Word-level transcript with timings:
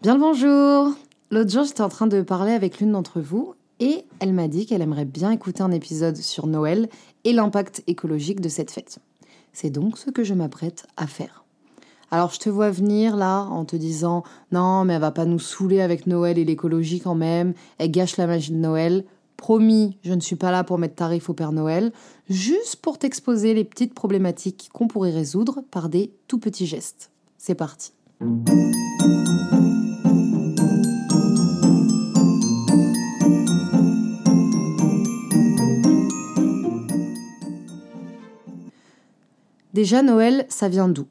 Bien 0.00 0.14
le 0.14 0.20
bonjour 0.20 0.94
L'autre 1.32 1.50
jour, 1.50 1.64
j'étais 1.64 1.80
en 1.80 1.88
train 1.88 2.06
de 2.06 2.22
parler 2.22 2.52
avec 2.52 2.78
l'une 2.78 2.92
d'entre 2.92 3.20
vous 3.20 3.54
et 3.80 4.04
elle 4.20 4.32
m'a 4.32 4.46
dit 4.46 4.64
qu'elle 4.64 4.80
aimerait 4.80 5.04
bien 5.04 5.32
écouter 5.32 5.64
un 5.64 5.72
épisode 5.72 6.16
sur 6.16 6.46
Noël 6.46 6.88
et 7.24 7.32
l'impact 7.32 7.82
écologique 7.88 8.40
de 8.40 8.48
cette 8.48 8.70
fête. 8.70 9.00
C'est 9.52 9.70
donc 9.70 9.98
ce 9.98 10.10
que 10.10 10.22
je 10.22 10.34
m'apprête 10.34 10.86
à 10.96 11.08
faire. 11.08 11.44
Alors 12.12 12.32
je 12.32 12.38
te 12.38 12.48
vois 12.48 12.70
venir 12.70 13.16
là 13.16 13.42
en 13.50 13.64
te 13.64 13.74
disant 13.74 14.22
non 14.52 14.84
mais 14.84 14.94
elle 14.94 15.00
va 15.00 15.10
pas 15.10 15.24
nous 15.24 15.40
saouler 15.40 15.80
avec 15.80 16.06
Noël 16.06 16.38
et 16.38 16.44
l'écologie 16.44 17.00
quand 17.00 17.16
même, 17.16 17.52
elle 17.78 17.90
gâche 17.90 18.18
la 18.18 18.28
magie 18.28 18.52
de 18.52 18.56
Noël. 18.56 19.04
Promis, 19.36 19.98
je 20.04 20.14
ne 20.14 20.20
suis 20.20 20.36
pas 20.36 20.52
là 20.52 20.62
pour 20.62 20.78
mettre 20.78 20.94
tarif 20.94 21.28
au 21.28 21.34
Père 21.34 21.52
Noël, 21.52 21.92
juste 22.28 22.76
pour 22.76 22.98
t'exposer 22.98 23.52
les 23.52 23.64
petites 23.64 23.94
problématiques 23.94 24.70
qu'on 24.72 24.86
pourrait 24.86 25.10
résoudre 25.10 25.64
par 25.72 25.88
des 25.88 26.12
tout 26.28 26.38
petits 26.38 26.66
gestes. 26.66 27.10
C'est 27.36 27.56
parti. 27.56 27.92
Déjà, 39.78 40.02
Noël, 40.02 40.44
ça 40.48 40.68
vient 40.68 40.88
d'où? 40.88 41.06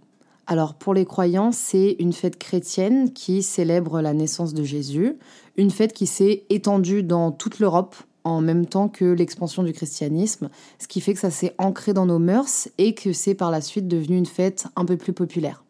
Alors 0.45 0.73
pour 0.73 0.93
les 0.93 1.05
croyants, 1.05 1.53
c'est 1.53 1.95
une 1.99 2.11
fête 2.11 2.37
chrétienne 2.37 3.13
qui 3.13 3.41
célèbre 3.41 4.01
la 4.01 4.13
naissance 4.13 4.53
de 4.53 4.61
Jésus, 4.65 5.15
une 5.55 5.71
fête 5.71 5.93
qui 5.93 6.05
s'est 6.05 6.43
étendue 6.49 7.01
dans 7.01 7.31
toute 7.31 7.59
l'Europe 7.59 7.95
en 8.25 8.41
même 8.41 8.65
temps 8.65 8.89
que 8.89 9.05
l'expansion 9.05 9.63
du 9.63 9.71
christianisme, 9.71 10.49
ce 10.79 10.89
qui 10.89 10.99
fait 10.99 11.13
que 11.13 11.19
ça 11.21 11.31
s'est 11.31 11.55
ancré 11.57 11.93
dans 11.93 12.05
nos 12.05 12.19
mœurs 12.19 12.67
et 12.77 12.93
que 12.93 13.13
c'est 13.13 13.35
par 13.35 13.51
la 13.51 13.61
suite 13.61 13.87
devenu 13.87 14.17
une 14.17 14.25
fête 14.25 14.65
un 14.75 14.83
peu 14.83 14.97
plus 14.97 15.13
populaire. 15.13 15.63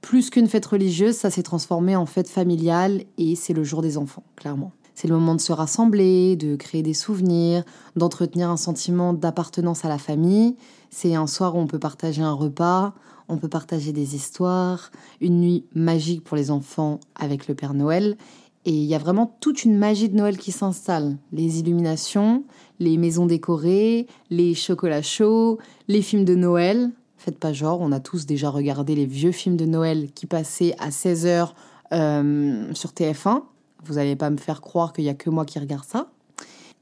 Plus 0.00 0.28
qu'une 0.28 0.48
fête 0.48 0.66
religieuse, 0.66 1.14
ça 1.14 1.30
s'est 1.30 1.44
transformé 1.44 1.94
en 1.94 2.04
fête 2.04 2.28
familiale 2.28 3.04
et 3.16 3.36
c'est 3.36 3.54
le 3.54 3.62
jour 3.62 3.80
des 3.80 3.96
enfants, 3.96 4.24
clairement. 4.34 4.72
C'est 5.00 5.06
le 5.06 5.14
moment 5.14 5.36
de 5.36 5.40
se 5.40 5.52
rassembler, 5.52 6.34
de 6.34 6.56
créer 6.56 6.82
des 6.82 6.92
souvenirs, 6.92 7.62
d'entretenir 7.94 8.50
un 8.50 8.56
sentiment 8.56 9.12
d'appartenance 9.12 9.84
à 9.84 9.88
la 9.88 9.96
famille. 9.96 10.56
C'est 10.90 11.14
un 11.14 11.28
soir 11.28 11.54
où 11.54 11.60
on 11.60 11.68
peut 11.68 11.78
partager 11.78 12.20
un 12.20 12.32
repas, 12.32 12.94
on 13.28 13.36
peut 13.36 13.46
partager 13.46 13.92
des 13.92 14.16
histoires, 14.16 14.90
une 15.20 15.40
nuit 15.40 15.64
magique 15.72 16.24
pour 16.24 16.36
les 16.36 16.50
enfants 16.50 16.98
avec 17.14 17.46
le 17.46 17.54
Père 17.54 17.74
Noël. 17.74 18.16
Et 18.64 18.72
il 18.72 18.86
y 18.86 18.94
a 18.96 18.98
vraiment 18.98 19.36
toute 19.38 19.64
une 19.64 19.78
magie 19.78 20.08
de 20.08 20.16
Noël 20.16 20.36
qui 20.36 20.50
s'installe. 20.50 21.16
Les 21.32 21.60
illuminations, 21.60 22.42
les 22.80 22.96
maisons 22.96 23.26
décorées, 23.26 24.08
les 24.30 24.54
chocolats 24.54 25.00
chauds, 25.00 25.58
les 25.86 26.02
films 26.02 26.24
de 26.24 26.34
Noël. 26.34 26.90
Faites 27.18 27.38
pas 27.38 27.52
genre, 27.52 27.80
on 27.80 27.92
a 27.92 28.00
tous 28.00 28.26
déjà 28.26 28.50
regardé 28.50 28.96
les 28.96 29.06
vieux 29.06 29.30
films 29.30 29.56
de 29.56 29.64
Noël 29.64 30.10
qui 30.12 30.26
passaient 30.26 30.74
à 30.80 30.88
16h 30.88 31.50
euh, 31.92 32.74
sur 32.74 32.90
TF1. 32.90 33.42
Vous 33.84 33.94
n'allez 33.94 34.16
pas 34.16 34.30
me 34.30 34.36
faire 34.36 34.60
croire 34.60 34.92
qu'il 34.92 35.04
n'y 35.04 35.10
a 35.10 35.14
que 35.14 35.30
moi 35.30 35.44
qui 35.44 35.58
regarde 35.58 35.84
ça. 35.84 36.08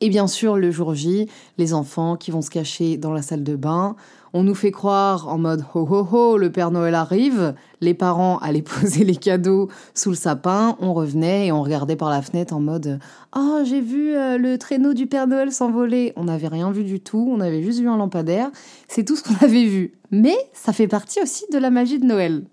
Et 0.00 0.10
bien 0.10 0.26
sûr, 0.26 0.56
le 0.56 0.70
jour 0.70 0.94
J, 0.94 1.28
les 1.56 1.72
enfants 1.72 2.16
qui 2.16 2.30
vont 2.30 2.42
se 2.42 2.50
cacher 2.50 2.98
dans 2.98 3.12
la 3.12 3.22
salle 3.22 3.42
de 3.42 3.56
bain. 3.56 3.96
On 4.34 4.42
nous 4.42 4.54
fait 4.54 4.70
croire 4.70 5.28
en 5.28 5.38
mode 5.38 5.64
ho 5.74 5.88
ho 5.90 6.06
ho, 6.12 6.36
le 6.36 6.52
Père 6.52 6.70
Noël 6.70 6.94
arrive. 6.94 7.54
Les 7.80 7.94
parents 7.94 8.36
allaient 8.38 8.60
poser 8.80 9.04
les 9.04 9.16
cadeaux 9.16 9.68
sous 9.94 10.10
le 10.10 10.16
sapin. 10.16 10.76
On 10.80 10.92
revenait 10.92 11.46
et 11.46 11.52
on 11.52 11.62
regardait 11.62 11.96
par 11.96 12.10
la 12.10 12.20
fenêtre 12.20 12.54
en 12.54 12.60
mode 12.60 12.98
Oh, 13.34 13.60
j'ai 13.64 13.80
vu 13.80 14.14
euh, 14.14 14.36
le 14.36 14.58
traîneau 14.58 14.92
du 14.92 15.06
Père 15.06 15.26
Noël 15.26 15.50
s'envoler. 15.50 16.12
On 16.16 16.24
n'avait 16.24 16.48
rien 16.48 16.70
vu 16.70 16.84
du 16.84 17.00
tout. 17.00 17.32
On 17.34 17.40
avait 17.40 17.62
juste 17.62 17.80
vu 17.80 17.88
un 17.88 17.96
lampadaire. 17.96 18.50
C'est 18.88 19.04
tout 19.04 19.16
ce 19.16 19.22
qu'on 19.22 19.36
avait 19.44 19.64
vu. 19.64 19.94
Mais 20.10 20.36
ça 20.52 20.74
fait 20.74 20.88
partie 20.88 21.22
aussi 21.22 21.46
de 21.50 21.56
la 21.56 21.70
magie 21.70 21.98
de 21.98 22.04
Noël. 22.04 22.44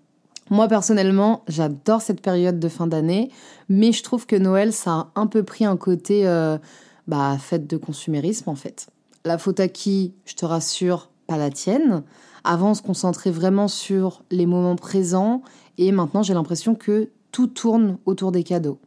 Moi 0.50 0.68
personnellement, 0.68 1.42
j'adore 1.48 2.02
cette 2.02 2.20
période 2.20 2.60
de 2.60 2.68
fin 2.68 2.86
d'année, 2.86 3.30
mais 3.68 3.92
je 3.92 4.02
trouve 4.02 4.26
que 4.26 4.36
Noël, 4.36 4.72
ça 4.72 4.92
a 4.92 5.10
un 5.14 5.26
peu 5.26 5.42
pris 5.42 5.64
un 5.64 5.76
côté 5.76 6.26
euh, 6.26 6.58
bah, 7.08 7.36
fête 7.38 7.66
de 7.66 7.76
consumérisme 7.76 8.50
en 8.50 8.54
fait. 8.54 8.88
La 9.24 9.38
faute 9.38 9.58
à 9.60 9.68
qui, 9.68 10.12
je 10.26 10.34
te 10.34 10.44
rassure, 10.44 11.08
pas 11.26 11.38
la 11.38 11.50
tienne. 11.50 12.02
Avant, 12.44 12.72
on 12.72 12.74
se 12.74 12.82
concentrait 12.82 13.30
vraiment 13.30 13.68
sur 13.68 14.22
les 14.30 14.44
moments 14.44 14.76
présents 14.76 15.42
et 15.78 15.92
maintenant, 15.92 16.22
j'ai 16.22 16.34
l'impression 16.34 16.74
que 16.74 17.08
tout 17.32 17.46
tourne 17.46 17.98
autour 18.04 18.30
des 18.30 18.44
cadeaux. 18.44 18.78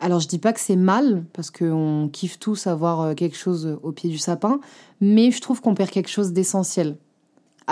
Alors, 0.00 0.18
je 0.18 0.26
dis 0.26 0.38
pas 0.38 0.52
que 0.52 0.58
c'est 0.58 0.74
mal 0.74 1.24
parce 1.32 1.52
qu'on 1.52 2.10
kiffe 2.12 2.40
tous 2.40 2.66
avoir 2.66 3.00
euh, 3.02 3.14
quelque 3.14 3.36
chose 3.36 3.78
au 3.84 3.92
pied 3.92 4.10
du 4.10 4.18
sapin, 4.18 4.58
mais 5.00 5.30
je 5.30 5.40
trouve 5.40 5.60
qu'on 5.60 5.76
perd 5.76 5.90
quelque 5.90 6.10
chose 6.10 6.32
d'essentiel. 6.32 6.96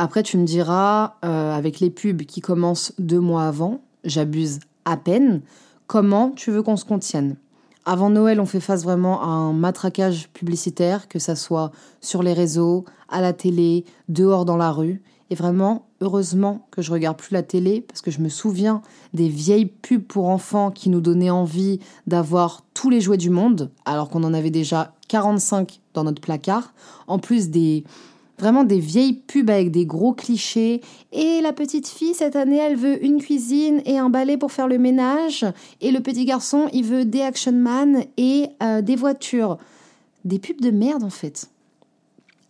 Après, 0.03 0.23
tu 0.23 0.39
me 0.39 0.47
diras, 0.47 1.17
euh, 1.27 1.53
avec 1.55 1.79
les 1.79 1.91
pubs 1.91 2.23
qui 2.23 2.41
commencent 2.41 2.95
deux 2.99 3.21
mois 3.21 3.45
avant, 3.45 3.83
j'abuse 4.03 4.61
à 4.87 4.97
peine, 4.97 5.43
comment 5.89 6.31
tu 6.31 6.51
veux 6.51 6.63
qu'on 6.63 6.79
se 6.79 6.87
contienne? 6.87 7.37
Avant 7.85 8.09
Noël, 8.09 8.41
on 8.41 8.47
fait 8.47 8.61
face 8.61 8.83
vraiment 8.83 9.21
à 9.21 9.27
un 9.27 9.53
matraquage 9.53 10.31
publicitaire, 10.31 11.07
que 11.07 11.19
ça 11.19 11.37
soit 11.37 11.71
sur 12.01 12.23
les 12.23 12.33
réseaux, 12.33 12.87
à 13.11 13.21
la 13.21 13.35
télé, 13.35 13.85
dehors 14.09 14.47
dans 14.47 14.57
la 14.57 14.73
rue. 14.73 15.03
Et 15.29 15.35
vraiment, 15.35 15.87
heureusement 16.01 16.67
que 16.71 16.81
je 16.81 16.93
regarde 16.93 17.19
plus 17.19 17.35
la 17.35 17.43
télé 17.43 17.83
parce 17.83 18.01
que 18.01 18.11
je 18.11 18.21
me 18.21 18.31
souviens 18.31 18.81
des 19.13 19.29
vieilles 19.29 19.67
pubs 19.67 20.03
pour 20.03 20.29
enfants 20.29 20.71
qui 20.71 20.89
nous 20.89 21.03
donnaient 21.03 21.29
envie 21.29 21.79
d'avoir 22.07 22.63
tous 22.73 22.89
les 22.89 23.03
jouets 23.03 23.19
du 23.19 23.29
monde, 23.29 23.71
alors 23.85 24.09
qu'on 24.09 24.25
en 24.25 24.33
avait 24.33 24.51
déjà 24.51 24.95
45 25.09 25.83
dans 25.93 26.05
notre 26.05 26.23
placard. 26.23 26.73
En 27.07 27.19
plus 27.19 27.51
des, 27.51 27.85
Vraiment 28.41 28.65
des 28.65 28.81
vieilles 28.81 29.13
pubs 29.13 29.51
avec 29.51 29.71
des 29.71 29.85
gros 29.85 30.15
clichés. 30.15 30.81
Et 31.13 31.43
la 31.43 31.53
petite 31.53 31.87
fille, 31.87 32.15
cette 32.15 32.37
année, 32.37 32.57
elle 32.57 32.77
veut 32.77 33.05
une 33.05 33.21
cuisine 33.21 33.83
et 33.85 33.99
un 33.99 34.09
balai 34.09 34.39
pour 34.39 34.51
faire 34.51 34.67
le 34.67 34.79
ménage. 34.79 35.45
Et 35.83 35.91
le 35.91 36.01
petit 36.01 36.25
garçon, 36.25 36.67
il 36.73 36.85
veut 36.85 37.05
des 37.05 37.21
Action 37.21 37.53
Man 37.53 38.05
et 38.17 38.47
euh, 38.63 38.81
des 38.81 38.97
voitures. 38.97 39.59
Des 40.25 40.39
pubs 40.39 40.63
de 40.63 40.71
merde, 40.71 41.03
en 41.03 41.11
fait. 41.11 41.51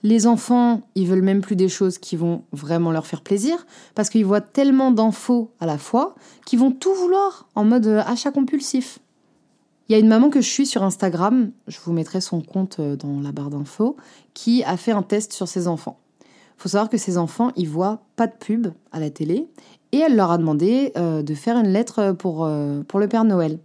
Les 0.05 0.28
enfants, 0.28 0.83
ils 0.95 1.09
veulent 1.09 1.23
même 1.23 1.41
plus 1.41 1.56
des 1.56 1.69
choses 1.69 1.99
qui 1.99 2.15
vont 2.15 2.45
vraiment 2.53 2.93
leur 2.93 3.07
faire 3.07 3.21
plaisir, 3.21 3.67
parce 3.97 4.11
qu'ils 4.11 4.25
voient 4.25 4.41
tellement 4.41 4.93
d'infos 4.93 5.51
à 5.59 5.67
la 5.67 5.77
fois 5.77 6.15
qu'ils 6.47 6.61
vont 6.61 6.71
tout 6.71 6.95
vouloir 6.95 7.49
en 7.57 7.65
mode 7.65 7.89
euh, 7.89 8.03
achat 8.07 8.31
compulsif. 8.31 9.01
Il 9.91 9.95
y 9.95 9.97
a 9.97 9.99
une 9.99 10.06
maman 10.06 10.31
que 10.31 10.41
je 10.41 10.49
suis 10.49 10.67
sur 10.67 10.84
Instagram, 10.84 11.51
je 11.67 11.78
vous 11.84 11.93
mettrai 11.93 12.21
son 12.21 12.43
compte 12.43 12.78
euh, 12.78 12.95
dans 12.95 13.21
la 13.21 13.33
barre 13.33 13.51
d'infos, 13.51 13.97
qui 14.34 14.62
a 14.62 14.77
fait 14.77 14.93
un 14.93 15.03
test 15.03 15.33
sur 15.33 15.49
ses 15.49 15.67
enfants. 15.67 15.99
Il 16.23 16.62
faut 16.62 16.69
savoir 16.69 16.89
que 16.89 16.97
ses 16.97 17.19
enfants, 17.19 17.51
ils 17.56 17.69
voient 17.69 17.99
pas 18.15 18.28
de 18.28 18.33
pub 18.39 18.69
à 18.93 19.01
la 19.01 19.11
télé 19.11 19.49
et 19.91 19.99
elle 19.99 20.15
leur 20.15 20.31
a 20.31 20.39
demandé 20.39 20.93
euh, 20.97 21.25
de 21.25 21.34
faire 21.34 21.56
une 21.56 21.73
lettre 21.73 22.12
pour, 22.12 22.45
euh, 22.45 22.83
pour 22.87 23.01
le 23.01 23.09
Père 23.09 23.25
Noël. 23.25 23.59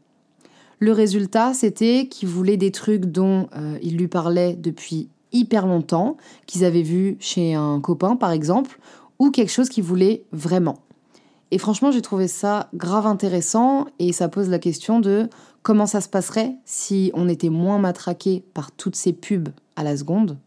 Le 0.79 0.93
résultat, 0.93 1.53
c'était 1.53 2.07
qu'ils 2.07 2.27
voulaient 2.27 2.57
des 2.57 2.71
trucs 2.71 3.05
dont 3.05 3.47
ils 3.81 3.95
lui 3.95 4.07
parlaient 4.07 4.55
depuis 4.55 5.09
hyper 5.31 5.67
longtemps, 5.67 6.17
qu'ils 6.47 6.65
avaient 6.65 6.81
vu 6.81 7.17
chez 7.19 7.53
un 7.53 7.79
copain 7.79 8.15
par 8.15 8.31
exemple, 8.31 8.79
ou 9.19 9.29
quelque 9.29 9.51
chose 9.51 9.69
qu'ils 9.69 9.83
voulaient 9.83 10.23
vraiment. 10.31 10.79
Et 11.51 11.57
franchement, 11.57 11.91
j'ai 11.91 12.01
trouvé 12.01 12.27
ça 12.27 12.69
grave 12.73 13.05
intéressant 13.05 13.85
et 13.99 14.11
ça 14.11 14.27
pose 14.27 14.49
la 14.49 14.59
question 14.59 14.99
de 14.99 15.29
comment 15.65 15.87
ça 15.87 15.99
se 15.99 16.07
passerait 16.07 16.53
si 16.63 17.11
on 17.15 17.27
était 17.27 17.49
moins 17.49 17.79
matraqué 17.79 18.45
par 18.53 18.71
toutes 18.71 18.95
ces 18.95 19.13
pubs 19.13 19.49
à 19.75 19.83
la 19.83 19.97
seconde? 19.97 20.37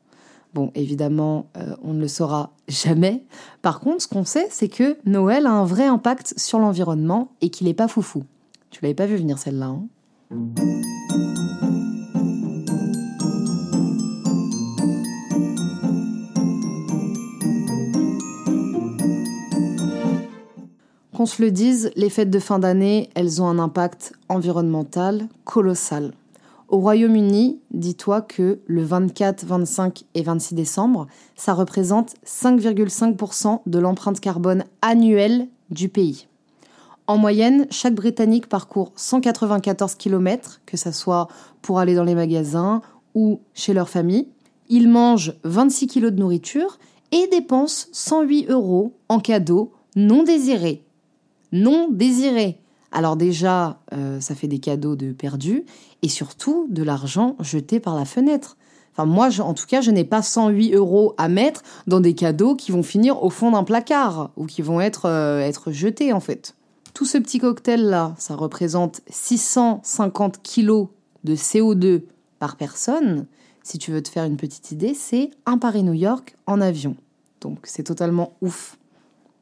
Bon, 0.54 0.70
évidemment, 0.76 1.50
euh, 1.56 1.74
on 1.82 1.92
ne 1.92 2.00
le 2.00 2.06
saura 2.06 2.52
jamais. 2.68 3.24
Par 3.60 3.80
contre, 3.80 4.02
ce 4.02 4.08
qu'on 4.08 4.24
sait, 4.24 4.46
c'est 4.50 4.68
que 4.68 4.96
Noël 5.04 5.46
a 5.46 5.50
un 5.50 5.64
vrai 5.64 5.86
impact 5.86 6.34
sur 6.36 6.60
l'environnement 6.60 7.32
et 7.40 7.50
qu'il 7.50 7.66
n'est 7.66 7.74
pas 7.74 7.88
foufou. 7.88 8.22
Tu 8.70 8.78
l'avais 8.80 8.94
pas 8.94 9.06
vu 9.06 9.16
venir 9.16 9.38
celle-là, 9.38 9.66
hein? 9.66 9.88
Qu'on 21.18 21.26
se 21.26 21.42
le 21.42 21.50
dise, 21.50 21.90
les 21.96 22.10
fêtes 22.10 22.30
de 22.30 22.38
fin 22.38 22.60
d'année, 22.60 23.10
elles 23.16 23.42
ont 23.42 23.48
un 23.48 23.58
impact 23.58 24.12
environnemental 24.28 25.26
colossal. 25.44 26.12
Au 26.68 26.78
Royaume-Uni, 26.78 27.58
dis-toi 27.72 28.22
que 28.22 28.60
le 28.68 28.84
24, 28.84 29.44
25 29.44 30.04
et 30.14 30.22
26 30.22 30.54
décembre, 30.54 31.08
ça 31.34 31.54
représente 31.54 32.14
5,5% 32.24 33.62
de 33.66 33.78
l'empreinte 33.80 34.20
carbone 34.20 34.62
annuelle 34.80 35.48
du 35.70 35.88
pays. 35.88 36.28
En 37.08 37.18
moyenne, 37.18 37.66
chaque 37.68 37.96
Britannique 37.96 38.48
parcourt 38.48 38.92
194 38.94 39.96
km, 39.96 40.60
que 40.66 40.76
ce 40.76 40.92
soit 40.92 41.26
pour 41.62 41.80
aller 41.80 41.96
dans 41.96 42.04
les 42.04 42.14
magasins 42.14 42.80
ou 43.16 43.40
chez 43.54 43.74
leur 43.74 43.88
famille. 43.88 44.28
Ils 44.68 44.88
mangent 44.88 45.34
26 45.42 45.88
kg 45.88 46.10
de 46.10 46.20
nourriture 46.20 46.78
et 47.10 47.26
dépensent 47.26 47.88
108 47.90 48.50
euros 48.50 48.92
en 49.08 49.18
cadeaux 49.18 49.72
non 49.96 50.22
désirés. 50.22 50.84
Non 51.52 51.88
désirés. 51.90 52.60
Alors 52.92 53.16
déjà, 53.16 53.80
euh, 53.92 54.20
ça 54.20 54.34
fait 54.34 54.48
des 54.48 54.58
cadeaux 54.58 54.96
de 54.96 55.12
perdus 55.12 55.64
et 56.02 56.08
surtout 56.08 56.66
de 56.70 56.82
l'argent 56.82 57.36
jeté 57.40 57.80
par 57.80 57.94
la 57.94 58.04
fenêtre. 58.04 58.56
Enfin, 58.92 59.06
moi, 59.06 59.28
en 59.40 59.54
tout 59.54 59.66
cas, 59.66 59.80
je 59.80 59.90
n'ai 59.90 60.04
pas 60.04 60.22
108 60.22 60.74
euros 60.74 61.14
à 61.18 61.28
mettre 61.28 61.62
dans 61.86 62.00
des 62.00 62.14
cadeaux 62.14 62.56
qui 62.56 62.72
vont 62.72 62.82
finir 62.82 63.22
au 63.22 63.30
fond 63.30 63.52
d'un 63.52 63.62
placard 63.62 64.30
ou 64.36 64.46
qui 64.46 64.62
vont 64.62 64.80
être, 64.80 65.06
euh, 65.06 65.40
être 65.40 65.70
jetés 65.70 66.12
en 66.12 66.20
fait. 66.20 66.56
Tout 66.94 67.04
ce 67.04 67.18
petit 67.18 67.38
cocktail-là, 67.38 68.14
ça 68.18 68.34
représente 68.34 69.02
650 69.08 70.42
kilos 70.42 70.88
de 71.22 71.36
CO2 71.36 72.02
par 72.40 72.56
personne. 72.56 73.26
Si 73.62 73.78
tu 73.78 73.92
veux 73.92 74.02
te 74.02 74.08
faire 74.08 74.24
une 74.24 74.36
petite 74.36 74.72
idée, 74.72 74.94
c'est 74.94 75.30
un 75.46 75.58
Paris-New 75.58 75.92
York 75.92 76.34
en 76.46 76.60
avion. 76.60 76.96
Donc 77.40 77.58
c'est 77.64 77.84
totalement 77.84 78.32
ouf. 78.40 78.78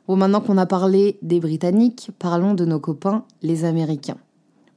Bon, 0.08 0.14
maintenant 0.14 0.40
qu'on 0.40 0.56
a 0.56 0.66
parlé 0.66 1.18
des 1.22 1.40
Britanniques, 1.40 2.10
parlons 2.18 2.54
de 2.54 2.64
nos 2.64 2.78
copains, 2.78 3.24
les 3.42 3.64
Américains. 3.64 4.18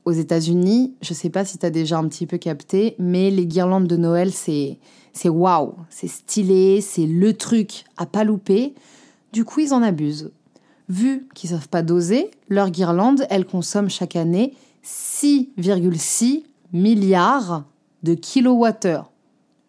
Aux 0.06 0.12
États-Unis, 0.12 0.96
je 1.02 1.14
sais 1.14 1.30
pas 1.30 1.46
si 1.46 1.60
tu 1.60 1.66
as 1.68 1.70
déjà 1.70 2.00
un 2.00 2.08
petit 2.08 2.26
peu 2.26 2.40
capté, 2.40 2.96
mais 2.98 3.30
les 3.30 3.46
guirlandes 3.46 3.88
de 3.88 3.98
Noël, 3.98 4.32
c'est 4.32 4.80
c'est 5.14 5.30
waouh, 5.30 5.74
c'est 5.90 6.08
stylé, 6.08 6.82
c'est 6.82 7.06
le 7.06 7.34
truc 7.34 7.84
à 7.98 8.06
pas 8.06 8.24
louper. 8.24 8.74
Du 9.34 9.44
coup, 9.44 9.60
ils 9.60 9.74
en 9.74 9.84
abusent. 9.84 10.32
Vu 10.88 11.28
qu'ils 11.36 11.52
savent 11.52 11.70
pas 11.70 11.84
doser, 11.84 12.32
leur 12.48 12.72
guirlande, 12.72 13.26
elle 13.30 13.46
consomme 13.46 13.90
chaque 13.90 14.16
année 14.16 14.56
6,6 14.84 16.44
milliards 16.74 17.66
de 18.02 18.14
kilowattheures. 18.16 19.12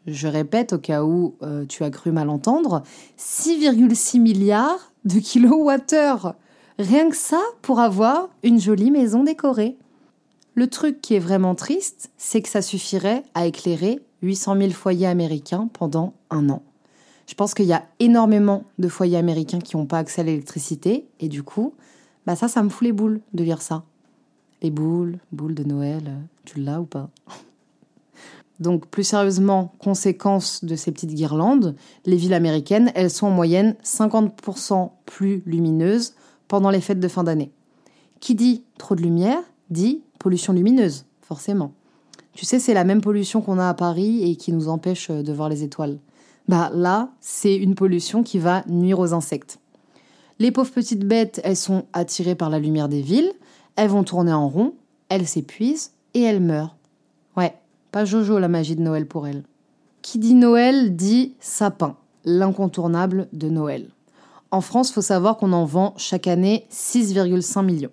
Je 0.07 0.29
répète 0.29 0.73
au 0.73 0.79
cas 0.79 1.03
où 1.05 1.35
euh, 1.43 1.67
tu 1.67 1.85
as 1.85 1.91
cru 1.91 2.13
mal 2.13 2.31
entendre, 2.31 2.83
6,6 3.19 4.21
milliards 4.21 4.90
de 5.05 5.19
kilowattheures. 5.19 6.35
Rien 6.79 7.11
que 7.11 7.17
ça 7.17 7.41
pour 7.63 7.81
avoir 7.81 8.29
une 8.43 8.61
jolie 8.61 8.91
maison 8.91 9.23
décorée. 9.23 9.77
Le 10.55 10.67
truc 10.67 11.01
qui 11.01 11.15
est 11.15 11.21
vraiment 11.21 11.55
triste, 11.55 12.11
c'est 12.17 12.43
que 12.43 12.49
ça 12.49 12.63
suffirait 12.63 13.23
à 13.35 13.47
éclairer 13.47 14.01
800 14.23 14.57
000 14.57 14.71
foyers 14.71 15.07
américains 15.07 15.69
pendant 15.73 16.15
un 16.31 16.49
an. 16.51 16.63
Je 17.27 17.35
pense 17.35 17.55
qu'il 17.55 17.67
y 17.67 17.73
a 17.73 17.85
énormément 18.01 18.65
de 18.79 18.89
foyers 18.89 19.17
américains 19.17 19.61
qui 19.61 19.77
n'ont 19.77 19.87
pas 19.87 19.99
accès 19.99 20.23
à 20.23 20.25
l'électricité, 20.25 21.07
et 21.21 21.29
du 21.29 21.43
coup, 21.43 21.75
bah 22.27 22.35
ça, 22.35 22.49
ça 22.49 22.63
me 22.63 22.69
fout 22.69 22.87
les 22.87 22.93
boules 22.93 23.21
de 23.33 23.45
lire 23.45 23.63
ça. 23.63 23.85
Les 24.63 24.71
boules, 24.71 25.19
boules 25.33 25.55
de 25.55 25.65
Noël, 25.65 26.13
tu 26.45 26.61
l'as 26.61 26.81
ou 26.81 26.87
pas? 26.87 27.09
Donc 28.61 28.87
plus 28.87 29.05
sérieusement, 29.05 29.75
conséquence 29.79 30.65
de 30.65 30.77
ces 30.77 30.93
petites 30.93 31.15
guirlandes, 31.15 31.75
les 32.05 32.17
villes 32.17 32.35
américaines, 32.35 32.93
elles 32.95 33.11
sont 33.11 33.27
en 33.27 33.31
moyenne 33.31 33.75
50% 33.83 34.91
plus 35.07 35.43
lumineuses 35.47 36.13
pendant 36.47 36.71
les 36.71 36.81
fêtes 36.81 37.01
de 37.01 37.09
fin 37.09 37.25
d'année. 37.25 37.51
Qui 38.21 38.35
dit 38.35 38.65
trop 38.79 38.95
de 38.95 39.01
lumière 39.01 39.41
dit 39.71 40.03
pollution 40.19 40.53
lumineuse, 40.53 41.07
forcément. 41.23 41.73
Tu 42.35 42.45
sais, 42.45 42.59
c'est 42.59 42.75
la 42.75 42.85
même 42.85 43.01
pollution 43.01 43.41
qu'on 43.41 43.59
a 43.59 43.69
à 43.69 43.75
Paris 43.75 44.31
et 44.31 44.37
qui 44.37 44.53
nous 44.53 44.69
empêche 44.69 45.11
de 45.11 45.33
voir 45.33 45.49
les 45.49 45.63
étoiles. 45.63 45.99
Bah 46.49 46.71
là, 46.75 47.11
c'est 47.21 47.57
une 47.57 47.75
pollution 47.75 48.23
qui 48.23 48.39
va 48.39 48.63
nuire 48.67 48.99
aux 48.99 49.15
insectes. 49.15 49.59
Les 50.39 50.51
pauvres 50.51 50.71
petites 50.71 51.07
bêtes, 51.07 51.41
elles 51.45 51.57
sont 51.57 51.85
attirées 51.93 52.35
par 52.35 52.51
la 52.51 52.59
lumière 52.59 52.89
des 52.89 53.03
villes, 53.03 53.33
elles 53.77 53.91
vont 53.91 54.05
tourner 54.05 54.33
en 54.33 54.49
rond, 54.49 54.75
elles 55.09 55.27
s'épuisent 55.27 55.93
et 56.15 56.23
elles 56.23 56.41
meurent. 56.41 56.77
Pas 57.93 58.05
Jojo 58.05 58.39
la 58.39 58.49
magie 58.49 58.77
de 58.77 58.83
Noël 58.83 59.07
pour 59.07 59.27
elle. 59.27 59.43
Qui 60.03 60.19
dit 60.19 60.35
Noël 60.35 60.95
dit 60.95 61.35
sapin, 61.41 61.97
l'incontournable 62.25 63.29
de 63.33 63.49
Noël. 63.49 63.89
En 64.53 64.61
France, 64.61 64.93
faut 64.93 65.03
savoir 65.03 65.37
qu'on 65.37 65.53
en 65.53 65.65
vend 65.65 65.95
chaque 65.97 66.29
année 66.29 66.67
6,5 66.71 67.65
millions. 67.65 67.91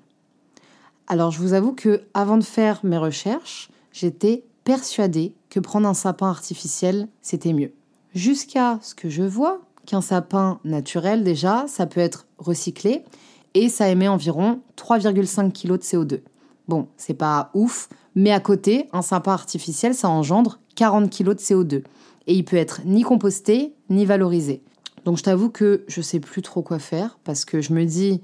Alors 1.07 1.31
je 1.31 1.39
vous 1.39 1.53
avoue 1.53 1.73
que 1.73 2.03
avant 2.13 2.37
de 2.37 2.43
faire 2.43 2.79
mes 2.83 2.97
recherches, 2.97 3.69
j'étais 3.91 4.43
persuadée 4.63 5.33
que 5.49 5.59
prendre 5.59 5.87
un 5.87 5.93
sapin 5.93 6.29
artificiel, 6.29 7.07
c'était 7.21 7.53
mieux. 7.53 7.73
Jusqu'à 8.13 8.79
ce 8.81 8.93
que 8.93 9.09
je 9.09 9.23
vois 9.23 9.61
qu'un 9.87 10.01
sapin 10.01 10.59
naturel 10.63 11.23
déjà, 11.23 11.65
ça 11.67 11.87
peut 11.87 12.01
être 12.01 12.27
recyclé 12.37 13.03
et 13.55 13.69
ça 13.69 13.89
émet 13.89 14.07
environ 14.07 14.59
3,5 14.75 15.51
kg 15.53 15.71
de 15.71 15.77
CO2. 15.77 16.21
Bon, 16.67 16.87
c'est 16.97 17.13
pas 17.13 17.49
ouf, 17.53 17.87
mais 18.17 18.31
à 18.31 18.39
côté, 18.39 18.89
un 18.93 19.03
sapin 19.03 19.31
artificiel, 19.31 19.93
ça 19.93 20.09
engendre 20.09 20.59
40 20.75 21.15
kg 21.15 21.35
de 21.35 21.39
CO2. 21.39 21.83
Et 22.25 22.33
il 22.33 22.43
peut 22.43 22.57
être 22.57 22.81
ni 22.83 23.03
composté, 23.03 23.75
ni 23.91 24.05
valorisé. 24.05 24.63
Donc 25.05 25.17
je 25.17 25.23
t'avoue 25.23 25.51
que 25.51 25.85
je 25.87 26.01
sais 26.01 26.19
plus 26.19 26.41
trop 26.41 26.63
quoi 26.63 26.79
faire, 26.79 27.19
parce 27.23 27.45
que 27.45 27.61
je 27.61 27.73
me 27.73 27.85
dis, 27.85 28.21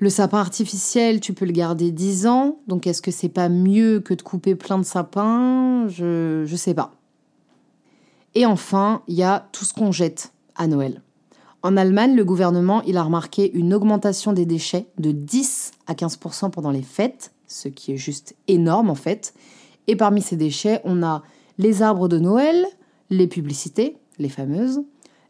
le 0.00 0.08
sapin 0.10 0.38
artificiel, 0.38 1.20
tu 1.20 1.34
peux 1.34 1.44
le 1.44 1.52
garder 1.52 1.92
10 1.92 2.26
ans, 2.26 2.58
donc 2.66 2.88
est-ce 2.88 3.00
que 3.00 3.12
c'est 3.12 3.28
pas 3.28 3.48
mieux 3.48 4.00
que 4.00 4.12
de 4.12 4.22
couper 4.22 4.56
plein 4.56 4.76
de 4.76 4.84
sapins? 4.84 5.86
Je 5.86 6.42
je 6.44 6.56
sais 6.56 6.74
pas. 6.74 6.92
Et 8.34 8.44
enfin, 8.44 9.02
il 9.06 9.14
y 9.14 9.22
a 9.22 9.48
tout 9.52 9.64
ce 9.64 9.72
qu'on 9.72 9.92
jette 9.92 10.32
à 10.56 10.66
Noël. 10.66 11.00
En 11.62 11.76
Allemagne, 11.76 12.16
le 12.16 12.24
gouvernement, 12.24 12.82
il 12.88 12.96
a 12.96 13.04
remarqué 13.04 13.52
une 13.56 13.72
augmentation 13.72 14.32
des 14.32 14.46
déchets 14.46 14.86
de 14.98 15.12
10 15.12 15.70
à 15.86 15.94
15% 15.94 16.50
pendant 16.50 16.72
les 16.72 16.82
fêtes 16.82 17.30
ce 17.52 17.68
qui 17.68 17.92
est 17.92 17.96
juste 17.96 18.34
énorme 18.48 18.90
en 18.90 18.94
fait. 18.94 19.34
Et 19.86 19.96
parmi 19.96 20.22
ces 20.22 20.36
déchets, 20.36 20.80
on 20.84 21.02
a 21.02 21.22
les 21.58 21.82
arbres 21.82 22.08
de 22.08 22.18
Noël, 22.18 22.66
les 23.10 23.26
publicités, 23.26 23.96
les 24.18 24.28
fameuses, 24.28 24.82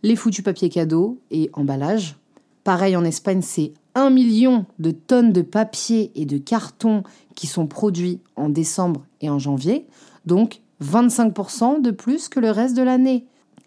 les 0.02 0.16
foutus 0.16 0.44
papier 0.44 0.68
cadeaux 0.68 1.18
et 1.30 1.50
emballages. 1.52 2.16
Pareil 2.64 2.96
en 2.96 3.04
Espagne, 3.04 3.42
c'est 3.42 3.72
un 3.94 4.10
million 4.10 4.66
de 4.78 4.90
tonnes 4.90 5.32
de 5.32 5.42
papier 5.42 6.12
et 6.14 6.24
de 6.24 6.38
carton 6.38 7.02
qui 7.34 7.46
sont 7.46 7.66
produits 7.66 8.20
en 8.36 8.48
décembre 8.48 9.04
et 9.20 9.28
en 9.28 9.38
janvier, 9.38 9.86
donc 10.26 10.60
25% 10.82 11.80
de 11.82 11.90
plus 11.90 12.28
que 12.28 12.40
le 12.40 12.50
reste 12.50 12.76
de 12.76 12.82
l'année. 12.82 13.26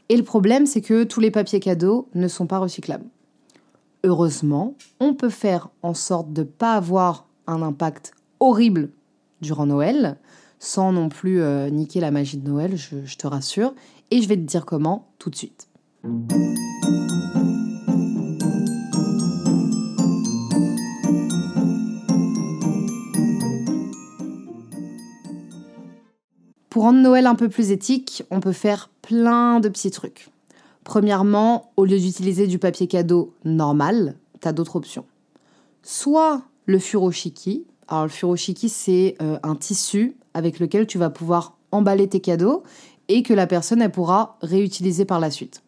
Et 0.10 0.18
le 0.18 0.24
problème, 0.24 0.66
c'est 0.66 0.82
que 0.82 1.04
tous 1.04 1.20
les 1.20 1.32
papiers 1.32 1.60
cadeaux 1.60 2.08
ne 2.14 2.28
sont 2.28 2.48
pas 2.48 2.60
recyclables. 2.60 3.06
Heureusement, 4.04 4.76
on 5.00 5.14
peut 5.14 5.30
faire 5.30 5.70
en 5.82 5.94
sorte 5.94 6.32
de 6.32 6.42
ne 6.42 6.46
pas 6.46 6.74
avoir 6.74 7.26
un 7.48 7.62
impact 7.62 8.14
horrible 8.40 8.90
durant 9.42 9.66
Noël, 9.66 10.18
sans 10.60 10.92
non 10.92 11.10
plus 11.10 11.42
euh, 11.42 11.70
niquer 11.70 12.00
la 12.00 12.12
magie 12.12 12.38
de 12.38 12.48
Noël, 12.48 12.76
je, 12.78 13.16
te 13.16 13.28
rassure. 13.28 13.74
Et 14.12 14.22
je 14.22 14.28
vais 14.28 14.38
te 14.38 14.42
dire 14.42 14.66
comment 14.66 15.08
tout 15.20 15.30
de 15.30 15.36
suite. 15.36 15.68
Pour 26.70 26.84
rendre 26.84 27.00
Noël 27.00 27.26
un 27.26 27.36
peu 27.36 27.48
plus 27.48 27.72
éthique, 27.72 28.24
on 28.32 28.42
peut 28.42 28.52
faire 28.52 28.90
plein 29.02 29.60
de 29.60 29.70
petits 29.70 29.92
trucs. 29.92 30.30
Premièrement, 30.84 31.72
au 31.78 31.86
lieu 31.86 31.98
d'utiliser 31.98 32.48
du 32.48 32.60
papier 32.60 32.88
cadeau 32.88 33.34
normal, 33.44 34.16
tu 34.42 34.48
as 34.48 34.52
d'autres 34.52 34.76
options. 34.76 35.06
Soit 35.84 36.44
le 36.66 36.78
furoshiki, 36.78 37.66
alors 37.88 38.04
le 38.04 38.10
furoshiki, 38.10 38.70
c'est 38.70 39.16
euh, 39.22 39.38
un 39.44 39.56
tissu 39.56 40.16
avec 40.34 40.60
lequel 40.60 40.88
tu 40.88 40.98
vas 40.98 41.10
pouvoir 41.10 41.58
emballer 41.72 42.08
tes 42.08 42.20
cadeaux 42.20 42.64
et 43.08 43.22
que 43.22 43.34
la 43.34 43.48
personne 43.48 43.82
elle 43.82 43.92
pourra 43.92 44.38
réutiliser 44.42 45.06
par 45.06 45.20
la 45.20 45.30
suite. 45.30 45.62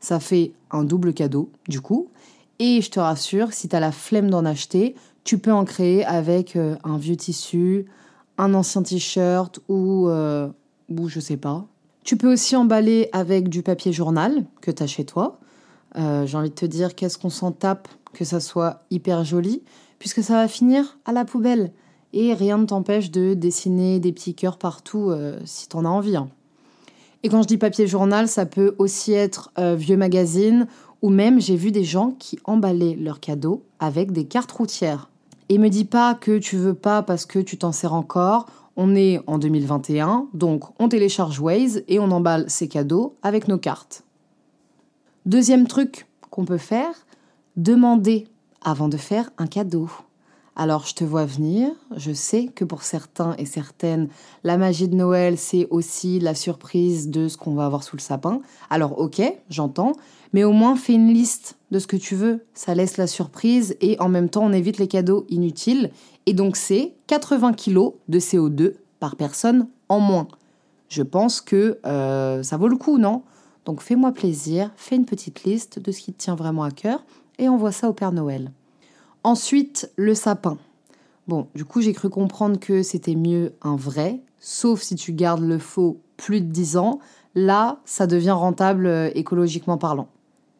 Ça 0.00 0.20
fait 0.20 0.52
un 0.70 0.84
double 0.84 1.12
cadeau 1.12 1.50
du 1.68 1.80
coup. 1.80 2.08
Et 2.58 2.80
je 2.80 2.90
te 2.90 2.98
rassure, 2.98 3.52
si 3.52 3.68
tu 3.68 3.76
as 3.76 3.80
la 3.80 3.92
flemme 3.92 4.30
d'en 4.30 4.44
acheter, 4.44 4.96
tu 5.24 5.38
peux 5.38 5.52
en 5.52 5.64
créer 5.64 6.04
avec 6.04 6.56
euh, 6.56 6.76
un 6.84 6.96
vieux 6.96 7.16
tissu, 7.16 7.86
un 8.38 8.54
ancien 8.54 8.82
t-shirt 8.82 9.60
ou, 9.68 10.08
euh, 10.08 10.48
ou 10.88 11.08
je 11.08 11.20
sais 11.20 11.36
pas. 11.36 11.66
Tu 12.02 12.16
peux 12.16 12.32
aussi 12.32 12.56
emballer 12.56 13.10
avec 13.12 13.48
du 13.48 13.62
papier 13.62 13.92
journal 13.92 14.44
que 14.62 14.70
tu 14.70 14.82
as 14.82 14.86
chez 14.86 15.04
toi. 15.04 15.38
J'ai 15.94 16.36
envie 16.36 16.50
de 16.50 16.54
te 16.54 16.64
dire 16.64 16.94
qu'est-ce 16.94 17.18
qu'on 17.18 17.28
s'en 17.28 17.50
tape 17.50 17.88
que 18.12 18.24
ça 18.24 18.40
soit 18.40 18.82
hyper 18.90 19.24
joli 19.24 19.62
puisque 19.98 20.22
ça 20.22 20.34
va 20.34 20.48
finir 20.48 20.98
à 21.04 21.12
la 21.12 21.24
poubelle. 21.24 21.72
Et 22.12 22.32
rien 22.32 22.58
ne 22.58 22.64
t'empêche 22.64 23.10
de 23.10 23.34
dessiner 23.34 24.00
des 24.00 24.12
petits 24.12 24.34
cœurs 24.34 24.58
partout 24.58 25.10
euh, 25.10 25.38
si 25.44 25.68
t'en 25.68 25.84
as 25.84 25.88
envie. 25.88 26.16
Hein. 26.16 26.28
Et 27.22 27.28
quand 27.28 27.42
je 27.42 27.48
dis 27.48 27.58
papier 27.58 27.86
journal, 27.86 28.28
ça 28.28 28.46
peut 28.46 28.74
aussi 28.78 29.12
être 29.12 29.50
euh, 29.58 29.74
vieux 29.74 29.96
magazine, 29.96 30.66
ou 31.02 31.10
même 31.10 31.40
j'ai 31.40 31.56
vu 31.56 31.70
des 31.70 31.84
gens 31.84 32.14
qui 32.18 32.38
emballaient 32.44 32.96
leurs 32.96 33.20
cadeaux 33.20 33.62
avec 33.78 34.12
des 34.12 34.24
cartes 34.24 34.52
routières. 34.52 35.10
Et 35.48 35.58
me 35.58 35.68
dis 35.68 35.84
pas 35.84 36.14
que 36.14 36.38
tu 36.38 36.56
veux 36.56 36.74
pas 36.74 37.02
parce 37.02 37.26
que 37.26 37.38
tu 37.38 37.56
t'en 37.58 37.72
sers 37.72 37.94
encore. 37.94 38.46
On 38.76 38.94
est 38.94 39.20
en 39.26 39.38
2021, 39.38 40.28
donc 40.34 40.62
on 40.78 40.88
télécharge 40.88 41.40
Waze 41.40 41.82
et 41.88 41.98
on 41.98 42.10
emballe 42.12 42.48
ses 42.48 42.68
cadeaux 42.68 43.16
avec 43.22 43.48
nos 43.48 43.58
cartes. 43.58 44.04
Deuxième 45.26 45.66
truc 45.66 46.06
qu'on 46.30 46.44
peut 46.44 46.58
faire, 46.58 46.92
demander 47.56 48.28
avant 48.62 48.88
de 48.88 48.96
faire 48.96 49.30
un 49.38 49.46
cadeau. 49.46 49.90
Alors 50.56 50.86
je 50.86 50.94
te 50.94 51.04
vois 51.04 51.24
venir, 51.24 51.70
je 51.96 52.12
sais 52.12 52.46
que 52.46 52.64
pour 52.64 52.82
certains 52.82 53.36
et 53.38 53.46
certaines, 53.46 54.08
la 54.42 54.58
magie 54.58 54.88
de 54.88 54.96
Noël, 54.96 55.38
c'est 55.38 55.68
aussi 55.70 56.18
la 56.18 56.34
surprise 56.34 57.10
de 57.10 57.28
ce 57.28 57.36
qu'on 57.36 57.54
va 57.54 57.64
avoir 57.64 57.84
sous 57.84 57.94
le 57.94 58.00
sapin. 58.00 58.40
Alors 58.68 58.98
ok, 58.98 59.22
j'entends, 59.50 59.92
mais 60.32 60.42
au 60.42 60.50
moins 60.50 60.74
fais 60.74 60.94
une 60.94 61.14
liste 61.14 61.56
de 61.70 61.78
ce 61.78 61.86
que 61.86 61.96
tu 61.96 62.16
veux, 62.16 62.44
ça 62.54 62.74
laisse 62.74 62.96
la 62.96 63.06
surprise 63.06 63.76
et 63.80 64.00
en 64.00 64.08
même 64.08 64.28
temps 64.28 64.44
on 64.44 64.52
évite 64.52 64.78
les 64.78 64.88
cadeaux 64.88 65.26
inutiles. 65.28 65.90
Et 66.26 66.32
donc 66.32 66.56
c'est 66.56 66.94
80 67.06 67.52
kg 67.52 67.92
de 68.08 68.18
CO2 68.18 68.74
par 68.98 69.14
personne 69.14 69.68
en 69.88 70.00
moins. 70.00 70.26
Je 70.88 71.04
pense 71.04 71.40
que 71.40 71.78
euh, 71.86 72.42
ça 72.42 72.56
vaut 72.56 72.68
le 72.68 72.76
coup, 72.76 72.98
non? 72.98 73.22
Donc 73.64 73.80
fais-moi 73.80 74.10
plaisir, 74.10 74.72
fais 74.76 74.96
une 74.96 75.04
petite 75.04 75.44
liste 75.44 75.78
de 75.78 75.92
ce 75.92 76.00
qui 76.00 76.12
te 76.12 76.18
tient 76.18 76.34
vraiment 76.34 76.64
à 76.64 76.72
cœur 76.72 77.04
et 77.38 77.48
envoie 77.48 77.72
ça 77.72 77.88
au 77.88 77.92
Père 77.92 78.12
Noël. 78.12 78.52
Ensuite, 79.24 79.90
le 79.96 80.14
sapin. 80.14 80.58
Bon, 81.26 81.46
du 81.54 81.64
coup, 81.64 81.80
j'ai 81.80 81.92
cru 81.92 82.08
comprendre 82.08 82.58
que 82.58 82.82
c'était 82.82 83.14
mieux 83.14 83.52
un 83.62 83.76
vrai, 83.76 84.20
sauf 84.40 84.80
si 84.80 84.94
tu 84.94 85.12
gardes 85.12 85.42
le 85.42 85.58
faux 85.58 86.00
plus 86.16 86.40
de 86.40 86.50
10 86.50 86.76
ans. 86.76 87.00
Là, 87.34 87.80
ça 87.84 88.06
devient 88.06 88.30
rentable 88.30 88.86
euh, 88.86 89.10
écologiquement 89.14 89.78
parlant. 89.78 90.08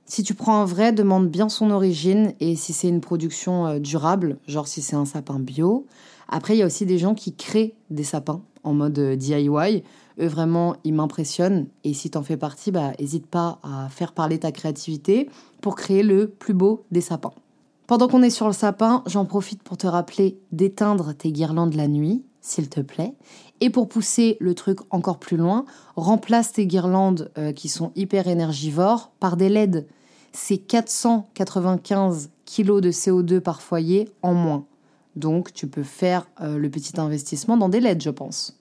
Si 0.04 0.22
tu 0.22 0.34
prends 0.34 0.60
un 0.60 0.64
vrai, 0.64 0.92
demande 0.92 1.28
bien 1.28 1.48
son 1.48 1.70
origine 1.70 2.32
et 2.40 2.56
si 2.56 2.72
c'est 2.72 2.88
une 2.88 3.00
production 3.00 3.66
euh, 3.66 3.78
durable, 3.78 4.38
genre 4.46 4.68
si 4.68 4.82
c'est 4.82 4.96
un 4.96 5.04
sapin 5.04 5.38
bio. 5.38 5.86
Après, 6.28 6.54
il 6.54 6.58
y 6.58 6.62
a 6.62 6.66
aussi 6.66 6.86
des 6.86 6.98
gens 6.98 7.14
qui 7.14 7.34
créent 7.34 7.74
des 7.90 8.04
sapins 8.04 8.42
en 8.68 8.74
mode 8.74 8.98
euh, 8.98 9.16
DIY. 9.16 9.82
Eux, 10.20 10.26
vraiment, 10.26 10.76
ils 10.84 10.94
m'impressionnent. 10.94 11.66
Et 11.84 11.94
si 11.94 12.10
t'en 12.10 12.22
fais 12.22 12.36
partie, 12.36 12.70
bah, 12.70 12.92
n'hésite 13.00 13.26
pas 13.26 13.58
à 13.62 13.88
faire 13.88 14.12
parler 14.12 14.38
ta 14.38 14.52
créativité 14.52 15.28
pour 15.60 15.74
créer 15.74 16.02
le 16.02 16.28
plus 16.28 16.54
beau 16.54 16.84
des 16.90 17.00
sapins. 17.00 17.32
Pendant 17.86 18.08
qu'on 18.08 18.22
est 18.22 18.30
sur 18.30 18.46
le 18.46 18.52
sapin, 18.52 19.02
j'en 19.06 19.24
profite 19.24 19.62
pour 19.62 19.78
te 19.78 19.86
rappeler 19.86 20.38
d'éteindre 20.52 21.14
tes 21.14 21.32
guirlandes 21.32 21.74
la 21.74 21.88
nuit, 21.88 22.22
s'il 22.42 22.68
te 22.68 22.80
plaît. 22.80 23.14
Et 23.60 23.70
pour 23.70 23.88
pousser 23.88 24.36
le 24.40 24.54
truc 24.54 24.80
encore 24.90 25.18
plus 25.18 25.36
loin, 25.36 25.64
remplace 25.96 26.52
tes 26.52 26.66
guirlandes 26.66 27.30
euh, 27.38 27.52
qui 27.52 27.68
sont 27.68 27.92
hyper 27.96 28.28
énergivores 28.28 29.10
par 29.20 29.36
des 29.36 29.48
LED. 29.48 29.86
C'est 30.32 30.58
495 30.58 32.30
kg 32.44 32.80
de 32.80 32.90
CO2 32.90 33.40
par 33.40 33.62
foyer 33.62 34.10
en 34.22 34.34
moins. 34.34 34.64
Donc 35.16 35.52
tu 35.52 35.66
peux 35.66 35.82
faire 35.82 36.28
euh, 36.40 36.58
le 36.58 36.70
petit 36.70 37.00
investissement 37.00 37.56
dans 37.56 37.68
des 37.68 37.80
LED, 37.80 38.02
je 38.02 38.10
pense. 38.10 38.57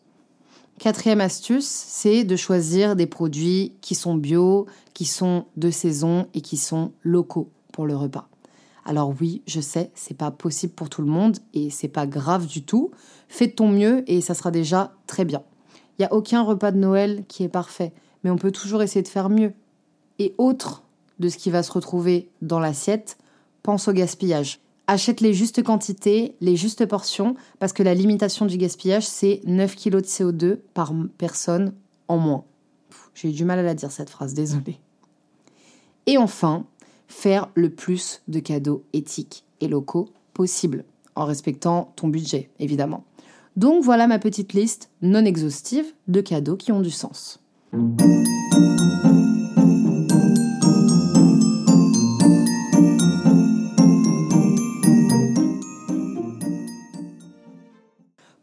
Quatrième 0.80 1.22
astuce, 1.22 1.66
c'est 1.66 2.24
de 2.24 2.36
choisir 2.36 2.96
des 2.96 3.08
produits 3.08 3.74
qui 3.82 3.96
sont 3.96 4.14
bio, 4.14 4.68
qui 4.94 5.06
sont 5.06 5.46
de 5.56 5.72
saison 5.72 6.28
et 6.36 6.42
qui 6.42 6.56
sont 6.56 6.92
locaux 7.02 7.50
pour 7.74 7.88
le 7.88 7.96
repas. 7.96 8.30
Alors 8.86 9.12
oui, 9.20 9.42
je 9.48 9.60
sais, 9.60 9.90
c'est 9.96 10.16
pas 10.16 10.30
possible 10.30 10.74
pour 10.74 10.90
tout 10.90 11.02
le 11.02 11.08
monde 11.08 11.40
et 11.56 11.72
c'est 11.72 11.88
pas 11.88 12.06
grave 12.06 12.46
du 12.46 12.64
tout. 12.64 12.92
Fais 13.28 13.48
de 13.48 13.54
ton 13.54 13.70
mieux 13.70 14.04
et 14.10 14.22
ça 14.22 14.36
sera 14.36 14.52
déjà 14.52 14.94
très 15.08 15.26
bien. 15.26 15.42
Il 15.98 16.04
n'y 16.04 16.06
a 16.06 16.14
aucun 16.14 16.44
repas 16.44 16.72
de 16.72 16.78
Noël 16.78 17.24
qui 17.28 17.44
est 17.44 17.50
parfait, 17.50 17.92
mais 18.24 18.30
on 18.30 18.38
peut 18.38 18.52
toujours 18.52 18.84
essayer 18.84 19.02
de 19.02 19.08
faire 19.08 19.30
mieux. 19.30 19.54
Et 20.20 20.36
autre 20.38 20.84
de 21.18 21.28
ce 21.28 21.38
qui 21.38 21.50
va 21.50 21.64
se 21.64 21.72
retrouver 21.72 22.30
dans 22.44 22.60
l'assiette, 22.60 23.18
pense 23.64 23.88
au 23.88 23.94
gaspillage. 23.94 24.60
Achète 24.90 25.20
les 25.20 25.34
justes 25.34 25.64
quantités, 25.64 26.36
les 26.40 26.56
justes 26.56 26.86
portions, 26.86 27.36
parce 27.60 27.74
que 27.74 27.84
la 27.84 27.94
limitation 27.94 28.46
du 28.46 28.58
gaspillage, 28.58 29.06
c'est 29.06 29.42
9 29.46 29.76
kg 29.76 29.98
de 29.98 30.02
CO2 30.02 30.60
par 30.74 30.94
personne 31.18 31.74
en 32.08 32.18
moins. 32.18 32.46
J'ai 33.14 33.30
eu 33.30 33.34
du 33.34 33.44
mal 33.44 33.60
à 33.60 33.64
la 33.64 33.74
dire 33.74 33.92
cette 33.92 34.10
phrase, 34.10 34.34
désolée. 34.34 34.80
Et 36.06 36.18
enfin, 36.18 36.66
faire 37.10 37.50
le 37.54 37.70
plus 37.70 38.22
de 38.30 38.40
cadeaux 38.40 38.86
éthiques 38.94 39.44
et 39.60 39.68
locaux 39.68 40.10
possible, 40.34 40.86
en 41.16 41.26
respectant 41.26 41.92
ton 41.98 42.08
budget, 42.08 42.50
évidemment. 42.60 43.04
Donc 43.58 43.84
voilà 43.84 44.08
ma 44.08 44.20
petite 44.20 44.54
liste 44.54 44.90
non 45.02 45.26
exhaustive 45.26 45.88
de 46.08 46.22
cadeaux 46.22 46.56
qui 46.56 46.72
ont 46.72 46.80
du 46.80 46.92
sens. 46.92 47.42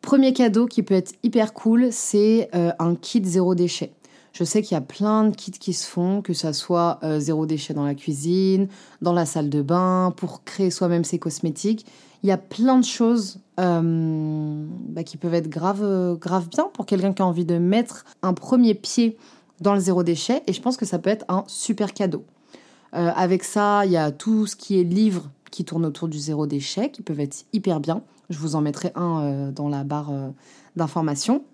Premier 0.05 0.35
cadeau 0.35 0.67
qui 0.67 0.83
peut 0.83 0.95
être 0.95 1.15
hyper 1.23 1.55
cool, 1.55 1.89
c'est 1.91 2.51
euh, 2.55 2.73
un 2.79 2.95
kit 2.95 3.25
zéro 3.25 3.55
déchet. 3.55 3.95
Je 4.35 4.43
sais 4.43 4.61
qu'il 4.61 4.75
y 4.75 4.79
a 4.79 4.83
plein 4.83 5.25
de 5.25 5.35
kits 5.35 5.53
qui 5.53 5.73
se 5.73 5.87
font, 5.87 6.21
que 6.21 6.35
ça 6.35 6.53
soit 6.53 6.99
euh, 7.05 7.21
zéro 7.21 7.47
déchet 7.47 7.73
dans 7.73 7.87
la 7.87 7.95
cuisine, 7.95 8.69
dans 9.01 9.13
la 9.13 9.27
salle 9.27 9.49
de 9.49 9.63
bain, 9.63 10.13
pour 10.17 10.45
créer 10.45 10.71
soi-même 10.71 11.05
ses 11.05 11.19
cosmétiques. 11.19 11.87
Il 12.23 12.29
y 12.29 12.33
a 12.33 12.37
plein 12.37 12.79
de 12.79 12.85
choses 12.85 13.39
euh, 13.61 14.67
bah, 14.89 15.05
qui 15.05 15.17
peuvent 15.17 15.35
être 15.35 15.49
grave, 15.49 15.83
euh, 15.83 16.17
grave 16.17 16.49
bien 16.49 16.69
pour 16.75 16.85
quelqu'un 16.85 17.13
qui 17.13 17.23
a 17.23 17.27
envie 17.27 17.45
de 17.45 17.59
mettre 17.59 18.05
un 18.23 18.35
premier 18.35 18.75
pied 18.75 19.17
dans 19.61 19.73
le 19.73 19.81
zéro 19.81 20.03
déchet. 20.03 20.43
Et 20.49 20.53
je 20.53 20.61
pense 20.61 20.77
que 20.77 20.85
ça 20.85 20.99
peut 20.99 21.11
être 21.11 21.25
un 21.29 21.45
super 21.47 21.95
cadeau. 21.95 22.25
avec 22.93 23.43
ça, 23.43 23.87
il 23.87 23.93
y 23.93 23.97
a 23.97 24.13
tout 24.13 24.47
ce 24.47 24.55
qui 24.55 24.79
est 24.79 24.85
livres 24.85 25.31
qui 25.51 25.65
tournent 25.65 25.87
autour 25.87 26.09
du 26.09 26.19
zéro 26.19 26.47
déchet, 26.47 26.91
qui 26.91 27.03
peuvent 27.03 27.21
être 27.21 27.47
hyper 27.53 27.81
bien. 27.81 28.03
Je 28.31 28.39
vous 28.39 28.57
en 28.57 28.61
mettrai 28.61 28.93
un 28.95 29.51
dans 29.51 29.69
la 29.69 29.85
barre 29.85 30.13
d'information. 30.77 31.45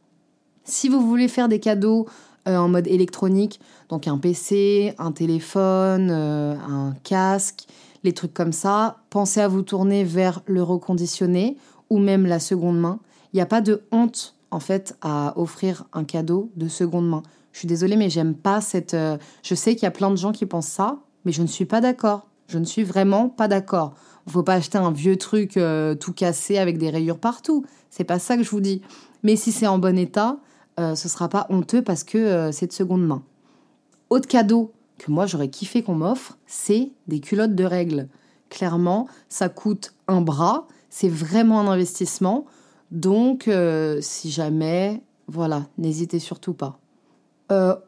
Si 0.64 0.88
vous 0.88 1.00
voulez 1.00 1.28
faire 1.28 1.48
des 1.48 1.58
cadeaux 1.58 2.06
euh, 2.48 2.56
en 2.56 2.68
mode 2.68 2.86
électronique, 2.86 3.60
donc 3.88 4.06
un 4.08 4.18
PC, 4.18 4.94
un 4.98 5.12
téléphone, 5.12 6.08
euh, 6.10 6.54
un 6.56 6.94
casque, 7.02 7.66
les 8.04 8.12
trucs 8.12 8.32
comme 8.32 8.52
ça, 8.52 8.98
pensez 9.10 9.40
à 9.40 9.48
vous 9.48 9.62
tourner 9.62 10.04
vers 10.04 10.40
le 10.46 10.62
reconditionné 10.62 11.56
ou 11.90 11.98
même 11.98 12.26
la 12.26 12.38
seconde 12.38 12.78
main. 12.78 12.98
Il 13.32 13.36
n'y 13.36 13.42
a 13.42 13.46
pas 13.46 13.60
de 13.60 13.82
honte 13.92 14.36
en 14.50 14.60
fait 14.60 14.96
à 15.02 15.34
offrir 15.36 15.84
un 15.92 16.04
cadeau 16.04 16.50
de 16.56 16.68
seconde 16.68 17.08
main. 17.08 17.22
Je 17.52 17.58
suis 17.58 17.68
désolée, 17.68 17.96
mais 17.96 18.08
j'aime 18.10 18.34
pas 18.34 18.60
cette. 18.60 18.94
Euh, 18.94 19.18
je 19.42 19.54
sais 19.54 19.74
qu'il 19.74 19.82
y 19.82 19.86
a 19.86 19.90
plein 19.90 20.10
de 20.10 20.16
gens 20.16 20.32
qui 20.32 20.46
pensent 20.46 20.68
ça, 20.68 20.98
mais 21.24 21.32
je 21.32 21.42
ne 21.42 21.46
suis 21.46 21.66
pas 21.66 21.80
d'accord. 21.80 22.26
Je 22.48 22.58
ne 22.58 22.64
suis 22.64 22.84
vraiment 22.84 23.28
pas 23.28 23.48
d'accord. 23.48 23.94
Faut 24.30 24.42
pas 24.42 24.54
acheter 24.54 24.78
un 24.78 24.92
vieux 24.92 25.16
truc 25.16 25.58
tout 26.00 26.12
cassé 26.12 26.58
avec 26.58 26.78
des 26.78 26.90
rayures 26.90 27.18
partout. 27.18 27.64
C'est 27.90 28.04
pas 28.04 28.18
ça 28.18 28.36
que 28.36 28.42
je 28.42 28.50
vous 28.50 28.60
dis. 28.60 28.82
Mais 29.22 29.36
si 29.36 29.52
c'est 29.52 29.66
en 29.66 29.78
bon 29.78 29.98
état, 29.98 30.38
euh, 30.78 30.94
ce 30.94 31.08
sera 31.08 31.28
pas 31.28 31.46
honteux 31.50 31.82
parce 31.82 32.04
que 32.04 32.16
euh, 32.16 32.52
c'est 32.52 32.68
de 32.68 32.72
seconde 32.72 33.06
main. 33.06 33.22
Autre 34.08 34.28
cadeau 34.28 34.72
que 34.98 35.10
moi 35.10 35.26
j'aurais 35.26 35.48
kiffé 35.48 35.82
qu'on 35.82 35.94
m'offre, 35.94 36.38
c'est 36.46 36.90
des 37.06 37.20
culottes 37.20 37.54
de 37.54 37.64
règles. 37.64 38.08
Clairement, 38.48 39.06
ça 39.28 39.48
coûte 39.48 39.94
un 40.08 40.20
bras, 40.20 40.66
c'est 40.88 41.08
vraiment 41.08 41.60
un 41.60 41.68
investissement. 41.68 42.46
Donc, 42.90 43.46
euh, 43.46 43.98
si 44.00 44.30
jamais, 44.30 45.02
voilà, 45.28 45.66
n'hésitez 45.78 46.18
surtout 46.18 46.54
pas. 46.54 46.78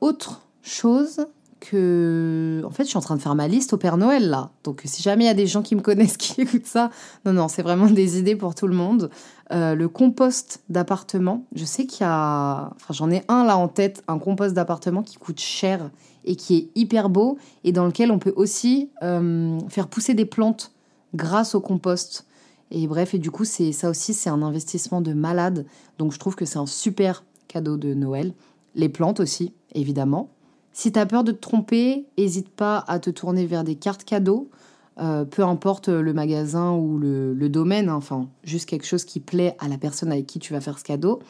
autre 0.01 0.43
chose 0.63 1.27
que, 1.71 2.63
en 2.67 2.71
fait, 2.71 2.85
je 2.85 2.89
suis 2.89 2.99
en 2.99 3.03
train 3.03 3.17
de 3.17 3.23
faire 3.23 3.35
ma 3.35 3.47
liste 3.47 3.73
au 3.73 3.77
Père 3.77 3.97
Noël 3.97 4.29
là. 4.29 4.51
Donc, 4.65 4.83
si 4.85 5.03
jamais 5.03 5.25
il 5.25 5.27
y 5.29 5.31
a 5.31 5.35
des 5.35 5.47
gens 5.47 5.63
qui 5.63 5.77
me 5.77 5.81
connaissent 5.83 6.17
qui 6.17 6.41
écoutent 6.41 6.67
ça, 6.67 6.91
non, 7.25 7.33
non, 7.33 7.49
c'est 7.49 7.63
vraiment 7.63 7.87
des 7.87 8.19
idées 8.19 8.37
pour 8.37 8.55
tout 8.55 8.67
le 8.67 8.75
monde. 8.75 9.11
Euh, 9.53 9.75
le 9.75 9.89
compost 9.89 10.63
d'appartement, 10.69 11.45
je 11.55 11.65
sais 11.65 11.87
qu'il 11.87 12.03
y 12.03 12.09
a, 12.09 12.71
enfin, 12.75 12.95
j'en 12.95 13.11
ai 13.11 13.23
un 13.29 13.45
là 13.45 13.57
en 13.57 13.69
tête, 13.69 14.03
un 14.09 14.19
compost 14.19 14.55
d'appartement 14.55 15.03
qui 15.03 15.17
coûte 15.17 15.41
cher 15.41 15.91
et 16.25 16.37
qui 16.37 16.57
est 16.57 16.71
hyper 16.75 17.09
beau 17.09 17.39
et 17.65 17.73
dans 17.73 17.87
lequel 17.87 18.11
on 18.11 18.19
peut 18.19 18.33
aussi 18.35 18.91
euh, 19.03 19.59
faire 19.69 19.89
pousser 19.89 20.15
des 20.15 20.25
plantes 20.25 20.73
grâce 21.15 21.55
au 21.55 21.61
compost. 21.61 22.27
Et 22.71 22.87
bref, 22.87 23.15
et 23.15 23.19
du 23.19 23.31
coup, 23.31 23.45
c'est 23.45 23.73
ça 23.73 23.91
aussi, 23.91 24.15
c'est 24.15 24.31
un 24.31 24.43
investissement 24.43 25.01
de 25.01 25.13
malade. 25.13 25.67
Donc, 25.99 26.13
je 26.13 26.19
trouve 26.19 26.35
que 26.35 26.47
c'est 26.47 26.59
un 26.59 26.67
super 26.67 27.23
cadeau 27.47 27.77
de 27.77 27.93
Noël. 27.93 28.33
Les 28.75 28.89
plantes 28.89 29.21
aussi, 29.21 29.53
évidemment. 29.75 30.31
Si 30.73 30.93
tu 30.93 30.99
as 30.99 31.07
peur 31.07 31.25
de 31.25 31.33
te 31.33 31.41
tromper, 31.41 32.07
n'hésite 32.17 32.49
pas 32.49 32.85
à 32.89 32.99
te 32.99 33.11
tourner 33.11 33.47
vers 33.47 33.65
des 33.65 33.75
cartes 33.75 34.05
cadeaux, 34.05 34.49
euh, 34.99 35.25
peu 35.25 35.43
importe 35.43 35.89
le 35.89 36.13
magasin 36.13 36.73
ou 36.73 36.99
le, 36.99 37.49
domaine, 37.49 37.89
hein, 37.89 37.95
enfin, 37.95 38.29
juste 38.45 38.69
quelque 38.69 38.87
chose 38.87 39.05
qui 39.05 39.21
plaît 39.21 39.57
à 39.59 39.69
la 39.69 39.79
personne 39.79 40.13
avec 40.13 40.27
qui 40.27 40.39
tu 40.39 40.53
vas 40.53 40.61
faire 40.61 40.79
ce 40.79 40.85
cadeau. 40.85 41.21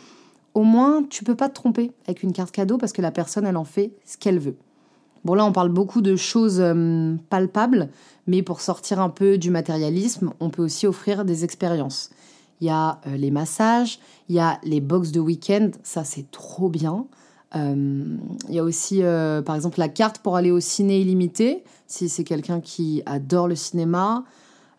Au 0.54 0.64
moins, 0.64 1.02
tu 1.08 1.25
peux 1.25 1.34
pas 1.34 1.49
te 1.49 1.54
tromper 1.54 1.92
avec 2.06 2.22
une 2.22 2.32
carte 2.32 2.52
cadeau 2.52 2.76
parce 2.76 2.92
que 2.92 3.02
la 3.02 3.11
personne, 3.11 3.46
elle 3.46 3.56
en 3.56 3.64
fait 3.64 3.92
ce 4.04 4.16
qu'elle 4.16 4.38
veut. 4.38 4.56
Bon, 5.25 5.34
là, 5.34 5.44
on 5.44 5.52
parle 5.52 5.68
beaucoup 5.70 6.02
de 6.02 6.16
choses 6.16 6.61
euh, 6.61 7.14
palpables, 7.30 7.90
mais 8.26 8.42
pour 8.42 8.61
sortir 8.61 9.00
un 9.00 9.08
peu 9.08 9.38
du 9.38 9.50
matérialisme, 9.50 10.32
on 10.40 10.50
peut 10.50 10.62
aussi 10.62 10.87
offrir 10.87 11.25
des 11.25 11.44
expériences. 11.44 12.11
Il 12.61 12.66
y 12.66 12.70
a 12.70 13.00
euh, 13.06 13.16
les 13.16 13.30
massages, 13.30 14.00
il 14.28 14.34
y 14.34 14.40
a 14.40 14.58
les 14.64 14.80
box 14.80 15.12
de 15.12 15.20
week-end, 15.20 15.70
ça 15.84 16.02
c'est 16.04 16.30
trop 16.32 16.68
bien. 16.68 17.06
Euh, 17.54 18.16
il 18.49 18.54
y 18.54 18.59
a 18.59 18.64
aussi, 18.64 19.02
euh, 19.02 19.42
par 19.42 19.54
exemple, 19.54 19.78
la 19.78 19.88
carte 19.88 20.18
pour 20.18 20.37
aller 20.37 20.50
au 20.50 20.61
ciné 20.61 21.00
illimité, 21.00 21.64
si 21.87 22.09
c'est 22.09 22.25
quelqu'un 22.25 22.61
qui 22.61 23.02
adore 23.06 23.49
le 23.49 23.56
cinéma. 23.56 24.25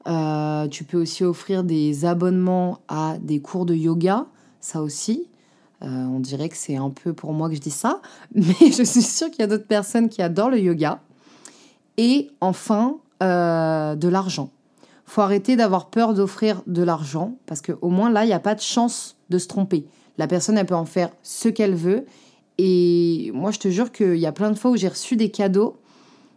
Euh, 0.08 0.68
tu 0.68 0.84
peux 0.84 0.98
aussi 0.98 1.24
offrir 1.24 1.64
des 1.64 2.06
abonnements 2.06 2.80
à 2.88 3.18
des 3.22 3.40
cours 3.40 3.66
de 3.66 3.76
yoga, 3.76 4.26
ça 4.60 4.82
aussi. 4.82 5.28
on 5.82 6.22
dirait 6.22 6.48
que 6.48 6.56
c'est 6.56 6.78
un 6.78 6.90
peu 6.90 7.12
pour 7.12 7.34
moi 7.34 7.50
que 7.50 7.56
je 7.56 7.62
dis 7.62 7.70
ça, 7.70 8.02
mais 8.36 8.72
je 8.72 8.84
suis 8.84 9.02
sûre 9.02 9.30
qu'il 9.30 9.40
y 9.40 9.44
a 9.44 9.48
d'autres 9.48 9.68
personnes 9.68 10.10
qui 10.10 10.22
adorent 10.22 10.50
le 10.50 10.60
yoga. 10.60 11.02
Et 11.98 12.32
enfin, 12.42 12.98
de 13.22 14.08
l'argent. 14.10 14.50
faut 15.06 15.22
arrêter 15.22 15.56
d'avoir 15.56 15.90
peur 15.90 16.14
d'offrir 16.14 16.62
de 16.68 16.84
l'argent 16.84 17.36
parce 17.46 17.62
qu'au 17.62 17.90
moins 17.90 18.10
là, 18.10 18.26
il 18.26 18.28
n'y 18.28 18.34
a 18.34 18.40
pas 18.40 18.56
de 18.56 18.60
chance 18.62 19.16
de 19.30 19.38
se 19.38 19.48
tromper. 19.48 19.86
La 20.18 20.28
personne, 20.28 20.58
elle 20.58 20.66
peut 20.66 20.76
en 20.76 20.86
faire 20.86 21.10
ce 21.24 21.50
qu'elle 21.50 21.76
veut. 21.76 22.06
Et 22.58 23.32
moi, 23.34 23.52
je 23.52 23.60
te 23.60 23.68
jure 23.70 23.92
qu'il 23.92 24.18
y 24.18 24.26
a 24.26 24.32
plein 24.32 24.52
de 24.52 24.58
fois 24.58 24.72
où 24.72 24.78
j'ai 24.78 24.88
reçu 24.88 25.16
des 25.16 25.30
cadeaux 25.30 25.78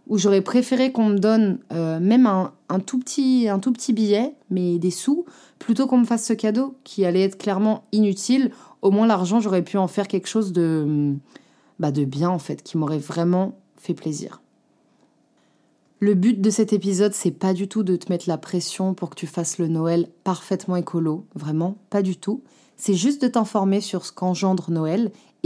où 0.06 0.18
j'aurais 0.18 0.40
préféré 0.40 0.92
qu'on 0.92 1.06
me 1.06 1.18
donne 1.18 1.58
euh, 1.72 1.98
même 1.98 2.26
un, 2.26 2.80
tout 2.80 2.98
petit, 2.98 3.48
un 3.48 3.58
tout 3.58 3.72
petit 3.72 3.92
billet, 3.92 4.34
mais 4.50 4.78
des 4.78 4.90
sous, 4.90 5.24
plutôt 5.58 5.86
qu'on 5.86 5.98
me 5.98 6.04
fasse 6.04 6.24
ce 6.24 6.32
cadeau 6.32 6.76
qui 6.84 7.04
allait 7.04 7.22
être 7.22 7.38
clairement 7.38 7.84
inutile. 7.92 8.52
Au 8.82 8.90
moins, 8.90 9.06
l'argent, 9.06 9.40
j'aurais 9.40 9.62
pu 9.62 9.78
en 9.78 9.88
faire 9.88 10.06
quelque 10.06 10.28
chose 10.28 10.52
de, 10.52 11.14
bah, 11.80 11.90
de 11.90 12.04
bien, 12.04 12.30
en 12.30 12.38
fait, 12.38 12.62
qui 12.62 12.78
m'aurait 12.78 12.98
vraiment 12.98 13.58
fait 13.76 13.94
plaisir. 13.94 14.40
Le 15.98 16.14
but 16.14 16.40
de 16.40 16.50
cet 16.50 16.72
épisode, 16.72 17.14
c'est 17.14 17.30
pas 17.30 17.54
du 17.54 17.68
tout 17.68 17.82
de 17.82 17.96
te 17.96 18.12
mettre 18.12 18.28
la 18.28 18.38
pression 18.38 18.94
pour 18.94 19.10
que 19.10 19.16
tu 19.16 19.26
fasses 19.26 19.58
le 19.58 19.66
Noël 19.66 20.08
parfaitement 20.24 20.76
écolo, 20.76 21.24
vraiment, 21.34 21.78
pas 21.90 22.02
du 22.02 22.16
tout. 22.16 22.42
C'est 22.76 22.94
juste 22.94 23.22
de 23.22 23.28
t'informer 23.28 23.80
sur 23.80 24.04
ce 24.04 24.12
qu'engendre 24.12 24.70
Noël 24.70 25.10